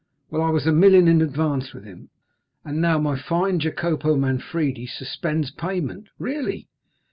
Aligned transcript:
Well, 0.31 0.41
I 0.41 0.49
was 0.49 0.65
a 0.65 0.71
million 0.71 1.07
in 1.07 1.21
advance 1.21 1.73
with 1.75 1.83
him, 1.83 2.09
and 2.65 2.81
now 2.81 2.97
my 2.97 3.15
fine 3.15 3.59
Jacopo 3.59 4.15
Manfredi 4.15 4.87
suspends 4.87 5.51
payment!" 5.51 6.07
"Really?" 6.17 6.67